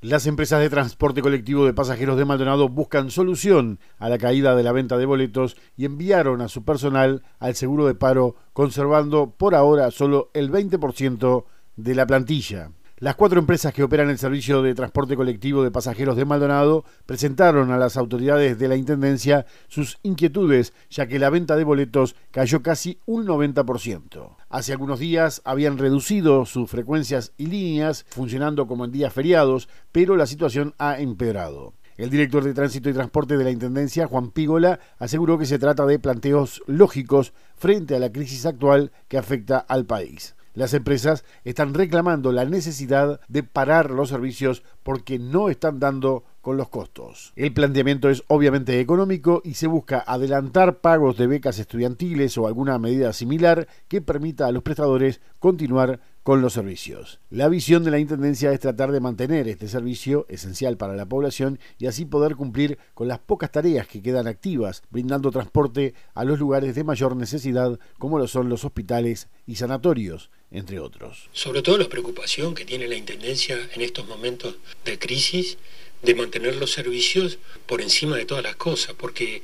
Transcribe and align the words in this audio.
Las 0.00 0.28
empresas 0.28 0.60
de 0.60 0.70
transporte 0.70 1.22
colectivo 1.22 1.66
de 1.66 1.74
pasajeros 1.74 2.16
de 2.16 2.24
Maldonado 2.24 2.68
buscan 2.68 3.10
solución 3.10 3.80
a 3.98 4.08
la 4.08 4.16
caída 4.16 4.54
de 4.54 4.62
la 4.62 4.70
venta 4.70 4.96
de 4.96 5.06
boletos 5.06 5.56
y 5.76 5.86
enviaron 5.86 6.40
a 6.40 6.46
su 6.46 6.64
personal 6.64 7.24
al 7.40 7.56
seguro 7.56 7.84
de 7.84 7.96
paro, 7.96 8.36
conservando 8.52 9.34
por 9.36 9.56
ahora 9.56 9.90
solo 9.90 10.30
el 10.34 10.52
20% 10.52 11.46
de 11.74 11.94
la 11.96 12.06
plantilla. 12.06 12.70
Las 13.00 13.14
cuatro 13.14 13.38
empresas 13.38 13.72
que 13.72 13.84
operan 13.84 14.10
el 14.10 14.18
servicio 14.18 14.60
de 14.60 14.74
transporte 14.74 15.14
colectivo 15.14 15.62
de 15.62 15.70
pasajeros 15.70 16.16
de 16.16 16.24
Maldonado 16.24 16.84
presentaron 17.06 17.70
a 17.70 17.78
las 17.78 17.96
autoridades 17.96 18.58
de 18.58 18.66
la 18.66 18.74
Intendencia 18.74 19.46
sus 19.68 20.00
inquietudes, 20.02 20.72
ya 20.90 21.06
que 21.06 21.20
la 21.20 21.30
venta 21.30 21.54
de 21.54 21.62
boletos 21.62 22.16
cayó 22.32 22.60
casi 22.60 22.98
un 23.06 23.24
90%. 23.24 24.36
Hace 24.48 24.72
algunos 24.72 24.98
días 24.98 25.42
habían 25.44 25.78
reducido 25.78 26.44
sus 26.44 26.68
frecuencias 26.68 27.32
y 27.36 27.46
líneas, 27.46 28.04
funcionando 28.08 28.66
como 28.66 28.84
en 28.84 28.90
días 28.90 29.12
feriados, 29.12 29.68
pero 29.92 30.16
la 30.16 30.26
situación 30.26 30.74
ha 30.78 30.98
empeorado. 30.98 31.74
El 31.98 32.10
director 32.10 32.42
de 32.42 32.54
Tránsito 32.54 32.90
y 32.90 32.94
Transporte 32.94 33.36
de 33.36 33.44
la 33.44 33.52
Intendencia, 33.52 34.08
Juan 34.08 34.32
Pígola, 34.32 34.80
aseguró 34.98 35.38
que 35.38 35.46
se 35.46 35.60
trata 35.60 35.86
de 35.86 36.00
planteos 36.00 36.62
lógicos 36.66 37.32
frente 37.54 37.94
a 37.94 38.00
la 38.00 38.10
crisis 38.10 38.44
actual 38.44 38.90
que 39.06 39.18
afecta 39.18 39.58
al 39.58 39.86
país. 39.86 40.34
Las 40.58 40.74
empresas 40.74 41.24
están 41.44 41.72
reclamando 41.72 42.32
la 42.32 42.44
necesidad 42.44 43.20
de 43.28 43.44
parar 43.44 43.92
los 43.92 44.08
servicios 44.08 44.64
porque 44.82 45.20
no 45.20 45.50
están 45.50 45.78
dando 45.78 46.24
con 46.40 46.56
los 46.56 46.68
costos. 46.68 47.32
El 47.36 47.52
planteamiento 47.52 48.10
es 48.10 48.24
obviamente 48.26 48.80
económico 48.80 49.40
y 49.44 49.54
se 49.54 49.68
busca 49.68 50.02
adelantar 50.04 50.80
pagos 50.80 51.16
de 51.16 51.28
becas 51.28 51.60
estudiantiles 51.60 52.36
o 52.38 52.48
alguna 52.48 52.76
medida 52.80 53.12
similar 53.12 53.68
que 53.86 54.00
permita 54.00 54.48
a 54.48 54.50
los 54.50 54.64
prestadores 54.64 55.20
continuar 55.38 56.00
con 56.28 56.42
los 56.42 56.52
servicios. 56.52 57.20
La 57.30 57.48
visión 57.48 57.84
de 57.84 57.90
la 57.90 57.98
Intendencia 57.98 58.52
es 58.52 58.60
tratar 58.60 58.92
de 58.92 59.00
mantener 59.00 59.48
este 59.48 59.66
servicio 59.66 60.26
esencial 60.28 60.76
para 60.76 60.94
la 60.94 61.06
población 61.06 61.58
y 61.78 61.86
así 61.86 62.04
poder 62.04 62.36
cumplir 62.36 62.76
con 62.92 63.08
las 63.08 63.18
pocas 63.18 63.50
tareas 63.50 63.88
que 63.88 64.02
quedan 64.02 64.26
activas, 64.26 64.82
brindando 64.90 65.30
transporte 65.30 65.94
a 66.12 66.24
los 66.24 66.38
lugares 66.38 66.74
de 66.74 66.84
mayor 66.84 67.16
necesidad 67.16 67.80
como 67.98 68.18
lo 68.18 68.28
son 68.28 68.50
los 68.50 68.66
hospitales 68.66 69.28
y 69.46 69.54
sanatorios, 69.54 70.28
entre 70.50 70.80
otros. 70.80 71.30
Sobre 71.32 71.62
todo 71.62 71.78
la 71.78 71.88
preocupación 71.88 72.54
que 72.54 72.66
tiene 72.66 72.88
la 72.88 72.96
Intendencia 72.96 73.58
en 73.74 73.80
estos 73.80 74.06
momentos 74.06 74.56
de 74.84 74.98
crisis 74.98 75.56
de 76.02 76.14
mantener 76.14 76.56
los 76.56 76.72
servicios 76.72 77.38
por 77.64 77.80
encima 77.80 78.18
de 78.18 78.26
todas 78.26 78.44
las 78.44 78.56
cosas, 78.56 78.94
porque 78.98 79.42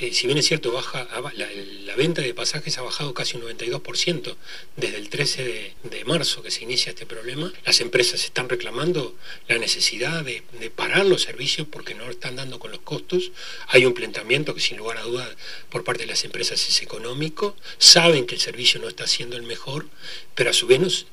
eh, 0.00 0.12
si 0.12 0.26
bien 0.26 0.38
es 0.38 0.46
cierto, 0.46 0.72
baja 0.72 1.06
la, 1.34 1.96
venta 1.96 2.22
de 2.22 2.34
pasajes 2.34 2.76
ha 2.78 2.82
bajado 2.82 3.14
casi 3.14 3.36
un 3.36 3.44
92% 3.44 4.34
desde 4.76 4.96
el 4.96 5.08
13 5.08 5.74
de, 5.84 6.04
marzo 6.04 6.42
que 6.42 6.50
se 6.50 6.64
inicia 6.64 6.90
este 6.90 7.06
problema, 7.06 7.52
las 7.64 7.80
empresas 7.80 8.24
están 8.24 8.48
reclamando 8.48 9.14
la 9.48 9.58
necesidad 9.58 10.24
de, 10.24 10.42
parar 10.74 11.06
los 11.06 11.22
servicios 11.22 11.68
porque 11.70 11.94
no 11.94 12.10
están 12.10 12.36
dando 12.36 12.58
con 12.58 12.72
los 12.72 12.80
costos. 12.80 13.30
Hay 13.68 13.86
un 13.86 13.94
planteamiento 13.94 14.54
que 14.54 14.60
sin 14.60 14.76
lugar 14.76 14.98
a 14.98 15.02
dudas 15.02 15.28
por 15.70 15.84
parte 15.84 16.02
de 16.02 16.08
las 16.08 16.24
empresas 16.24 16.68
es 16.68 16.82
económico, 16.82 17.56
saben 17.78 18.26
que 18.26 18.34
el 18.34 18.40
servicio 18.40 18.80
no 18.80 18.88
está 18.88 19.06
siendo 19.06 19.36
el 19.36 19.44
mejor, 19.44 19.86
pero 20.34 20.50
a 20.50 20.52
su 20.52 20.66
vez 20.66 21.06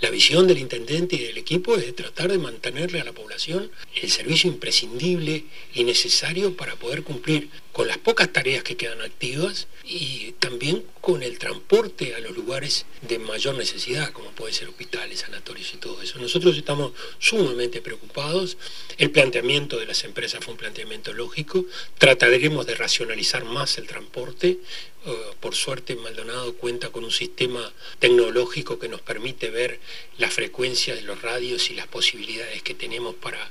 la 0.00 0.10
visión 0.10 0.46
del 0.46 0.58
intendente 0.58 1.16
y 1.16 1.24
del 1.24 1.38
equipo 1.38 1.76
es 1.76 1.86
de 1.86 1.92
tratar 1.92 2.30
de 2.30 2.38
mantenerle 2.38 3.00
a 3.00 3.04
la 3.04 3.12
población 3.12 3.70
el 4.02 4.10
servicio 4.10 4.50
imprescindible 4.50 5.44
y 5.74 5.84
necesario 5.84 6.54
para 6.54 6.76
poder 6.76 7.02
cumplir 7.02 7.48
con 7.72 7.88
las 7.88 7.98
pocas 7.98 8.25
tareas 8.32 8.62
que 8.62 8.76
quedan 8.76 9.00
activas 9.00 9.68
y 9.84 10.32
también 10.38 10.84
con 11.00 11.22
el 11.22 11.38
transporte 11.38 12.14
a 12.14 12.20
los 12.20 12.36
lugares 12.36 12.86
de 13.02 13.18
mayor 13.18 13.54
necesidad, 13.54 14.12
como 14.12 14.30
pueden 14.30 14.54
ser 14.54 14.68
hospitales, 14.68 15.20
sanatorios 15.20 15.72
y 15.74 15.76
todo 15.76 16.02
eso. 16.02 16.18
Nosotros 16.18 16.56
estamos 16.56 16.92
sumamente 17.18 17.80
preocupados. 17.80 18.56
El 18.98 19.10
planteamiento 19.10 19.78
de 19.78 19.86
las 19.86 20.02
empresas 20.04 20.44
fue 20.44 20.52
un 20.52 20.58
planteamiento 20.58 21.12
lógico. 21.12 21.64
Trataremos 21.98 22.66
de 22.66 22.74
racionalizar 22.74 23.44
más 23.44 23.78
el 23.78 23.86
transporte. 23.86 24.58
Eh, 25.06 25.14
por 25.38 25.54
suerte, 25.54 25.94
Maldonado 25.94 26.54
cuenta 26.54 26.90
con 26.90 27.04
un 27.04 27.12
sistema 27.12 27.72
tecnológico 28.00 28.78
que 28.78 28.88
nos 28.88 29.00
permite 29.02 29.50
ver 29.50 29.78
la 30.18 30.30
frecuencia 30.30 30.94
de 30.94 31.02
los 31.02 31.22
radios 31.22 31.70
y 31.70 31.74
las 31.74 31.86
posibilidades 31.86 32.62
que 32.62 32.74
tenemos 32.74 33.14
para, 33.14 33.50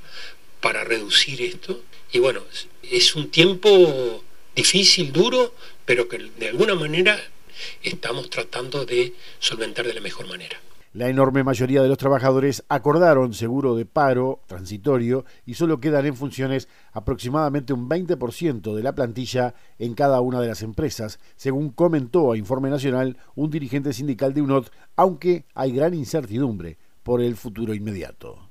para 0.60 0.84
reducir 0.84 1.40
esto. 1.40 1.80
Y 2.12 2.18
bueno, 2.18 2.42
es 2.82 3.14
un 3.14 3.30
tiempo 3.30 4.22
difícil, 4.56 5.12
duro, 5.12 5.52
pero 5.84 6.08
que 6.08 6.18
de 6.18 6.48
alguna 6.48 6.74
manera 6.74 7.16
estamos 7.82 8.28
tratando 8.30 8.84
de 8.84 9.14
solventar 9.38 9.86
de 9.86 9.94
la 9.94 10.00
mejor 10.00 10.26
manera. 10.26 10.56
La 10.94 11.10
enorme 11.10 11.44
mayoría 11.44 11.82
de 11.82 11.88
los 11.88 11.98
trabajadores 11.98 12.64
acordaron 12.70 13.34
seguro 13.34 13.76
de 13.76 13.84
paro 13.84 14.40
transitorio 14.46 15.26
y 15.44 15.52
solo 15.52 15.78
quedan 15.78 16.06
en 16.06 16.16
funciones 16.16 16.68
aproximadamente 16.94 17.74
un 17.74 17.86
20% 17.86 18.74
de 18.74 18.82
la 18.82 18.94
plantilla 18.94 19.54
en 19.78 19.92
cada 19.92 20.22
una 20.22 20.40
de 20.40 20.48
las 20.48 20.62
empresas, 20.62 21.18
según 21.36 21.68
comentó 21.68 22.32
a 22.32 22.38
Informe 22.38 22.70
Nacional 22.70 23.18
un 23.34 23.50
dirigente 23.50 23.92
sindical 23.92 24.32
de 24.32 24.40
UNOT, 24.40 24.72
aunque 24.96 25.44
hay 25.54 25.72
gran 25.72 25.92
incertidumbre 25.92 26.78
por 27.02 27.20
el 27.20 27.36
futuro 27.36 27.74
inmediato. 27.74 28.45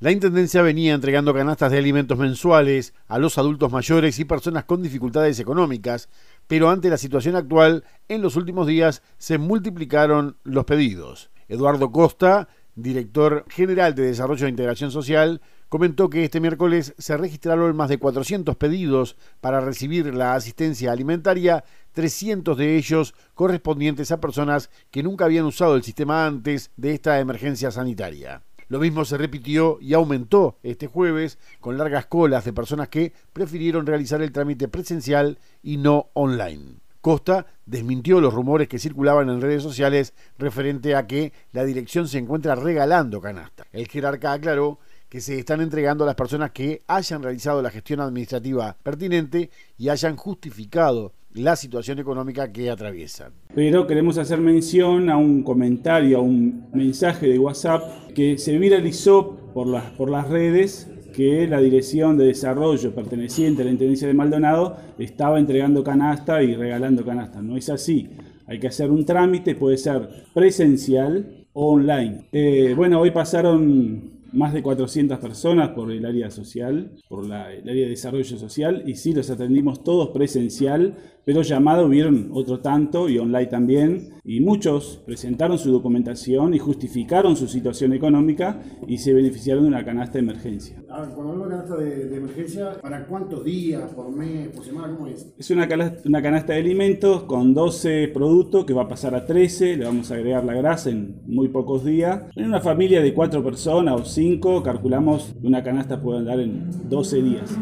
La 0.00 0.12
Intendencia 0.12 0.62
venía 0.62 0.94
entregando 0.94 1.34
canastas 1.34 1.72
de 1.72 1.78
alimentos 1.78 2.16
mensuales 2.16 2.94
a 3.08 3.18
los 3.18 3.36
adultos 3.36 3.72
mayores 3.72 4.20
y 4.20 4.24
personas 4.24 4.62
con 4.62 4.80
dificultades 4.80 5.40
económicas, 5.40 6.08
pero 6.46 6.70
ante 6.70 6.88
la 6.88 6.98
situación 6.98 7.34
actual, 7.34 7.82
en 8.06 8.22
los 8.22 8.36
últimos 8.36 8.68
días 8.68 9.02
se 9.16 9.38
multiplicaron 9.38 10.36
los 10.44 10.66
pedidos. 10.66 11.30
Eduardo 11.48 11.90
Costa, 11.90 12.46
director 12.76 13.44
general 13.48 13.96
de 13.96 14.04
Desarrollo 14.04 14.46
e 14.46 14.50
Integración 14.50 14.92
Social, 14.92 15.40
comentó 15.68 16.08
que 16.08 16.22
este 16.22 16.38
miércoles 16.38 16.94
se 16.96 17.16
registraron 17.16 17.74
más 17.74 17.88
de 17.88 17.98
400 17.98 18.54
pedidos 18.54 19.16
para 19.40 19.60
recibir 19.60 20.14
la 20.14 20.34
asistencia 20.34 20.92
alimentaria, 20.92 21.64
300 21.90 22.56
de 22.56 22.76
ellos 22.76 23.16
correspondientes 23.34 24.12
a 24.12 24.20
personas 24.20 24.70
que 24.92 25.02
nunca 25.02 25.24
habían 25.24 25.46
usado 25.46 25.74
el 25.74 25.82
sistema 25.82 26.24
antes 26.24 26.70
de 26.76 26.94
esta 26.94 27.18
emergencia 27.18 27.72
sanitaria. 27.72 28.44
Lo 28.68 28.78
mismo 28.80 29.04
se 29.04 29.16
repitió 29.16 29.78
y 29.80 29.94
aumentó 29.94 30.58
este 30.62 30.86
jueves 30.86 31.38
con 31.60 31.78
largas 31.78 32.06
colas 32.06 32.44
de 32.44 32.52
personas 32.52 32.88
que 32.88 33.14
prefirieron 33.32 33.86
realizar 33.86 34.20
el 34.20 34.32
trámite 34.32 34.68
presencial 34.68 35.38
y 35.62 35.78
no 35.78 36.10
online. 36.12 36.76
Costa 37.00 37.46
desmintió 37.64 38.20
los 38.20 38.34
rumores 38.34 38.68
que 38.68 38.78
circulaban 38.78 39.30
en 39.30 39.40
redes 39.40 39.62
sociales 39.62 40.12
referente 40.36 40.94
a 40.94 41.06
que 41.06 41.32
la 41.52 41.64
dirección 41.64 42.08
se 42.08 42.18
encuentra 42.18 42.56
regalando 42.56 43.20
canasta. 43.20 43.66
El 43.72 43.88
jerarca 43.88 44.32
aclaró 44.32 44.78
que 45.08 45.22
se 45.22 45.38
están 45.38 45.62
entregando 45.62 46.04
a 46.04 46.08
las 46.08 46.16
personas 46.16 46.50
que 46.50 46.82
hayan 46.86 47.22
realizado 47.22 47.62
la 47.62 47.70
gestión 47.70 48.00
administrativa 48.00 48.76
pertinente 48.82 49.50
y 49.78 49.88
hayan 49.88 50.16
justificado 50.16 51.14
la 51.38 51.56
situación 51.56 51.98
económica 51.98 52.52
que 52.52 52.70
atraviesan. 52.70 53.32
Pero 53.54 53.86
queremos 53.86 54.18
hacer 54.18 54.40
mención 54.40 55.10
a 55.10 55.16
un 55.16 55.42
comentario, 55.42 56.18
a 56.18 56.20
un 56.20 56.66
mensaje 56.72 57.28
de 57.28 57.38
WhatsApp 57.38 58.12
que 58.14 58.38
se 58.38 58.58
viralizó 58.58 59.36
por 59.54 59.66
las, 59.66 59.84
por 59.92 60.10
las 60.10 60.28
redes 60.28 60.90
que 61.14 61.48
la 61.48 61.60
Dirección 61.60 62.16
de 62.16 62.26
Desarrollo 62.26 62.94
perteneciente 62.94 63.62
a 63.62 63.64
la 63.64 63.72
Intendencia 63.72 64.06
de 64.06 64.14
Maldonado 64.14 64.76
estaba 64.98 65.38
entregando 65.38 65.82
canasta 65.82 66.42
y 66.42 66.54
regalando 66.54 67.04
canasta. 67.04 67.42
No 67.42 67.56
es 67.56 67.68
así. 67.70 68.08
Hay 68.46 68.60
que 68.60 68.68
hacer 68.68 68.90
un 68.90 69.04
trámite, 69.04 69.54
puede 69.54 69.78
ser 69.78 70.08
presencial 70.32 71.46
o 71.52 71.72
online. 71.72 72.28
Eh, 72.32 72.72
bueno, 72.76 73.00
hoy 73.00 73.10
pasaron 73.10 74.18
más 74.32 74.52
de 74.52 74.62
400 74.62 75.18
personas 75.18 75.70
por 75.70 75.90
el 75.90 76.04
área 76.04 76.30
social, 76.30 76.92
por 77.08 77.24
el 77.24 77.32
área 77.32 77.62
de 77.64 77.88
desarrollo 77.88 78.38
social, 78.38 78.82
y 78.86 78.94
sí, 78.94 79.12
los 79.12 79.30
atendimos 79.30 79.82
todos 79.82 80.10
presencial, 80.10 80.94
pero 81.28 81.42
llamado 81.42 81.84
hubieron 81.84 82.30
otro 82.32 82.60
tanto 82.60 83.06
y 83.06 83.18
online 83.18 83.48
también, 83.48 84.14
y 84.24 84.40
muchos 84.40 85.02
presentaron 85.04 85.58
su 85.58 85.70
documentación 85.70 86.54
y 86.54 86.58
justificaron 86.58 87.36
su 87.36 87.46
situación 87.46 87.92
económica 87.92 88.62
y 88.86 88.96
se 88.96 89.12
beneficiaron 89.12 89.64
de 89.64 89.68
una 89.68 89.84
canasta 89.84 90.14
de 90.14 90.20
emergencia. 90.20 90.82
cuando 90.86 91.32
hablamos 91.32 91.48
de 91.50 91.50
canasta 91.50 91.76
de, 91.76 92.16
emergencia, 92.16 92.80
¿para 92.80 93.04
cuántos 93.06 93.44
días, 93.44 93.92
por 93.92 94.10
mes, 94.10 94.48
por 94.48 94.64
semana, 94.64 94.96
cómo 94.96 95.06
es? 95.06 95.30
Es 95.36 95.50
una 95.50 95.68
canasta, 95.68 96.00
una 96.08 96.22
canasta 96.22 96.54
de 96.54 96.60
alimentos 96.60 97.24
con 97.24 97.52
12 97.52 98.08
productos 98.08 98.64
que 98.64 98.72
va 98.72 98.84
a 98.84 98.88
pasar 98.88 99.14
a 99.14 99.26
13, 99.26 99.76
le 99.76 99.84
vamos 99.84 100.10
a 100.10 100.14
agregar 100.14 100.46
la 100.46 100.54
grasa 100.54 100.88
en 100.88 101.20
muy 101.26 101.48
pocos 101.48 101.84
días. 101.84 102.22
En 102.36 102.46
una 102.46 102.62
familia 102.62 103.02
de 103.02 103.12
4 103.12 103.44
personas 103.44 104.00
o 104.00 104.04
5, 104.06 104.62
calculamos 104.62 105.34
que 105.38 105.46
una 105.46 105.62
canasta 105.62 106.00
puede 106.00 106.20
andar 106.20 106.40
en 106.40 106.88
12 106.88 107.22
días. 107.22 107.54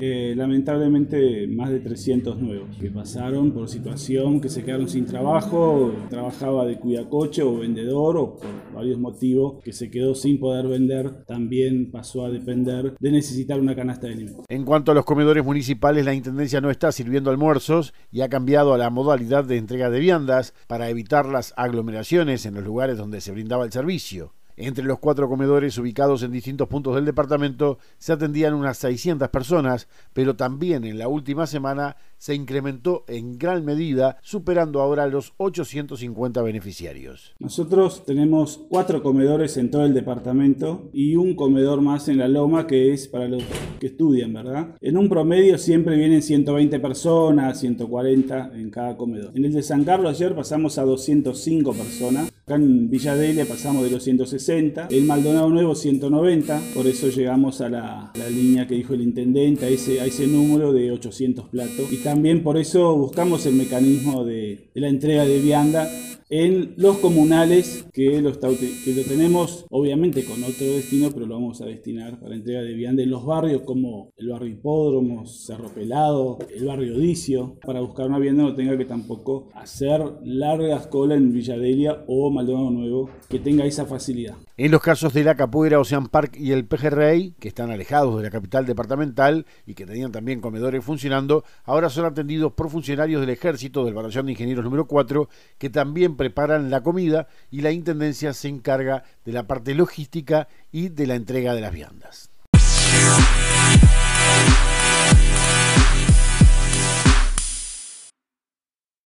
Eh, 0.00 0.34
lamentablemente 0.36 1.46
más 1.46 1.70
de 1.70 1.80
300 1.80 2.38
nuevos 2.38 2.68
que 2.80 2.90
pasaron 2.90 3.52
por 3.52 3.68
situación 3.68 4.40
que 4.40 4.48
se 4.48 4.64
quedaron 4.64 4.88
sin 4.88 5.04
trabajo, 5.04 5.92
trabajaba 6.08 6.64
de 6.64 6.78
cuidacoche 6.78 7.42
o 7.42 7.58
vendedor 7.58 8.16
o 8.16 8.36
por 8.36 8.50
varios 8.74 8.98
motivos 8.98 9.62
que 9.62 9.72
se 9.72 9.90
quedó 9.90 10.14
sin 10.14 10.38
poder 10.40 10.68
vender, 10.68 11.24
también 11.24 11.90
pasó 11.90 12.24
a 12.24 12.30
depender 12.30 12.94
de 12.98 13.12
necesitar 13.12 13.60
una 13.60 13.76
canasta 13.76 14.06
de 14.06 14.14
alimentos. 14.14 14.44
En 14.48 14.64
cuanto 14.64 14.92
a 14.92 14.94
los 14.94 15.04
comedores 15.04 15.44
municipales, 15.44 16.04
la 16.04 16.14
Intendencia 16.14 16.60
no 16.60 16.70
está 16.70 16.92
sirviendo 16.92 17.30
almuerzos 17.30 17.92
y 18.10 18.22
ha 18.22 18.28
cambiado 18.28 18.74
a 18.74 18.78
la 18.78 18.90
modalidad 18.90 19.44
de 19.44 19.56
entrega 19.56 19.90
de 19.90 20.00
viandas 20.00 20.54
para 20.66 20.88
evitar 20.88 21.26
las 21.26 21.52
aglomeraciones 21.56 22.46
en 22.46 22.54
los 22.54 22.64
lugares 22.64 22.96
donde 22.96 23.20
se 23.20 23.32
brindaba 23.32 23.64
el 23.64 23.72
servicio. 23.72 24.34
Entre 24.62 24.84
los 24.84 24.98
cuatro 24.98 25.26
comedores 25.26 25.78
ubicados 25.78 26.22
en 26.22 26.32
distintos 26.32 26.68
puntos 26.68 26.94
del 26.94 27.06
departamento 27.06 27.78
se 27.96 28.12
atendían 28.12 28.52
unas 28.52 28.76
600 28.76 29.30
personas, 29.30 29.88
pero 30.12 30.36
también 30.36 30.84
en 30.84 30.98
la 30.98 31.08
última 31.08 31.46
semana 31.46 31.96
se 32.18 32.34
incrementó 32.34 33.04
en 33.08 33.38
gran 33.38 33.64
medida, 33.64 34.18
superando 34.20 34.82
ahora 34.82 35.06
los 35.06 35.32
850 35.38 36.42
beneficiarios. 36.42 37.34
Nosotros 37.38 38.04
tenemos 38.04 38.60
cuatro 38.68 39.02
comedores 39.02 39.56
en 39.56 39.70
todo 39.70 39.86
el 39.86 39.94
departamento 39.94 40.90
y 40.92 41.16
un 41.16 41.34
comedor 41.34 41.80
más 41.80 42.08
en 42.08 42.18
la 42.18 42.28
Loma 42.28 42.66
que 42.66 42.92
es 42.92 43.08
para 43.08 43.28
los 43.28 43.42
que 43.78 43.86
estudian, 43.86 44.34
¿verdad? 44.34 44.76
En 44.82 44.98
un 44.98 45.08
promedio 45.08 45.56
siempre 45.56 45.96
vienen 45.96 46.20
120 46.20 46.78
personas, 46.80 47.58
140 47.60 48.50
en 48.54 48.68
cada 48.68 48.98
comedor. 48.98 49.32
En 49.34 49.46
el 49.46 49.54
de 49.54 49.62
San 49.62 49.84
Carlos 49.84 50.10
ayer 50.10 50.34
pasamos 50.34 50.76
a 50.76 50.82
205 50.82 51.72
personas, 51.72 52.30
acá 52.50 52.56
en 52.56 52.90
Villa 52.90 53.14
Delia 53.14 53.46
pasamos 53.46 53.84
de 53.84 53.90
los 53.90 54.02
160, 54.02 54.88
el 54.90 55.04
Maldonado 55.04 55.48
Nuevo 55.50 55.76
190, 55.76 56.60
por 56.74 56.88
eso 56.88 57.08
llegamos 57.08 57.60
a 57.60 57.68
la, 57.68 58.12
línea 58.28 58.66
que 58.66 58.74
dijo 58.74 58.94
el 58.94 59.02
intendente, 59.02 59.66
a 59.66 59.68
ese, 59.68 60.00
a 60.00 60.06
ese 60.06 60.26
número 60.26 60.72
de 60.72 60.90
800 60.90 61.48
platos. 61.48 61.92
Y 61.92 61.98
también 61.98 62.42
por 62.42 62.56
eso 62.56 62.96
buscamos 62.96 63.46
el 63.46 63.54
mecanismo 63.54 64.24
de 64.24 64.70
la 64.74 64.88
entrega 64.88 65.24
de 65.24 65.38
vianda 65.40 65.88
en 66.30 66.74
los 66.76 66.98
comunales 66.98 67.86
que 67.92 68.22
lo, 68.22 68.32
que 68.32 68.94
lo 68.94 69.02
tenemos 69.02 69.66
obviamente 69.68 70.24
con 70.24 70.42
otro 70.44 70.66
destino, 70.66 71.10
pero 71.12 71.26
lo 71.26 71.34
vamos 71.34 71.60
a 71.60 71.66
destinar 71.66 72.20
para 72.20 72.36
entrega 72.36 72.62
de 72.62 72.72
vianda 72.72 73.02
en 73.02 73.10
los 73.10 73.26
barrios 73.26 73.62
como 73.62 74.12
el 74.16 74.28
barrio 74.28 74.48
Hipódromo, 74.48 75.26
Cerro 75.26 75.68
Pelado, 75.68 76.38
el 76.54 76.64
barrio 76.66 76.94
Odicio, 76.94 77.58
para 77.64 77.80
buscar 77.80 78.06
una 78.06 78.18
vianda 78.18 78.44
no 78.44 78.54
tenga 78.54 78.78
que 78.78 78.84
tampoco 78.84 79.48
hacer 79.54 80.02
largas 80.22 80.86
colas 80.86 81.18
en 81.18 81.32
Villadelia 81.32 82.04
o 82.06 82.30
Maldonado 82.30 82.70
Nuevo, 82.70 83.10
que 83.28 83.40
tenga 83.40 83.64
esa 83.64 83.84
facilidad. 83.84 84.36
En 84.56 84.70
los 84.70 84.82
casos 84.82 85.12
de 85.14 85.24
la 85.24 85.34
Capoeira, 85.34 85.80
Ocean 85.80 86.08
Park 86.08 86.36
y 86.38 86.52
el 86.52 86.66
Pejerrey, 86.66 87.34
que 87.40 87.48
están 87.48 87.70
alejados 87.70 88.18
de 88.18 88.24
la 88.24 88.30
capital 88.30 88.66
departamental 88.66 89.46
y 89.66 89.74
que 89.74 89.86
tenían 89.86 90.12
también 90.12 90.40
comedores 90.40 90.84
funcionando, 90.84 91.44
ahora 91.64 91.88
son 91.88 92.04
atendidos 92.04 92.52
por 92.52 92.70
funcionarios 92.70 93.20
del 93.20 93.30
Ejército 93.30 93.84
del 93.84 93.94
Batallón 93.94 94.26
de 94.26 94.32
Ingenieros 94.32 94.64
número 94.64 94.86
4, 94.86 95.28
que 95.58 95.70
también 95.70 96.16
preparan 96.20 96.68
la 96.68 96.82
comida 96.82 97.28
y 97.50 97.62
la 97.62 97.70
Intendencia 97.70 98.34
se 98.34 98.48
encarga 98.48 99.04
de 99.24 99.32
la 99.32 99.46
parte 99.46 99.74
logística 99.74 100.48
y 100.70 100.90
de 100.90 101.06
la 101.06 101.14
entrega 101.14 101.54
de 101.54 101.62
las 101.62 101.72
viandas. 101.72 102.28